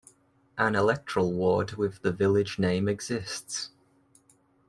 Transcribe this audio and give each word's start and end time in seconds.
An 0.57 0.73
electoral 0.73 1.31
ward 1.31 1.73
with 1.73 2.01
the 2.01 2.11
village 2.11 2.57
name 2.57 2.87
exists. 2.89 3.69